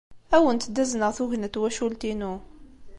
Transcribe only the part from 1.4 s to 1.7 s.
n